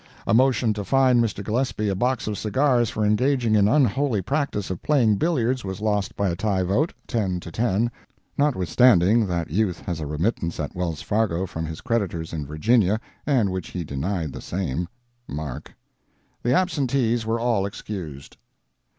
]A 0.27 0.33
motion 0.33 0.73
to 0.73 0.83
fine 0.83 1.21
Mr. 1.21 1.43
Gillespie 1.43 1.87
a 1.87 1.93
box 1.93 2.25
of 2.25 2.35
cigars 2.35 2.89
for 2.89 3.05
engaging 3.05 3.53
in 3.53 3.65
the 3.65 3.73
unholy 3.73 4.19
practice 4.19 4.71
of 4.71 4.81
playing 4.81 5.17
billiards, 5.17 5.63
was 5.63 5.79
lost 5.79 6.15
by 6.15 6.27
a 6.29 6.35
tie 6.35 6.63
vote 6.63 6.91
10 7.05 7.39
to 7.41 7.51
10 7.51 7.91
[notwithstanding 8.35 9.27
that 9.27 9.51
youth 9.51 9.79
has 9.81 9.99
a 9.99 10.07
remittance 10.07 10.59
at 10.59 10.73
Wells 10.75 11.03
Fargo's 11.03 11.51
from 11.51 11.67
his 11.67 11.81
creditors 11.81 12.33
in 12.33 12.47
Virginia, 12.47 12.99
and 13.27 13.51
which 13.51 13.67
he 13.69 13.83
denied 13.83 14.33
the 14.33 14.41
same.—MARK.] 14.41 15.75
The 16.43 16.53
absentees 16.55 17.27
were 17.27 17.39
all 17.39 17.67
excused. 17.67 18.37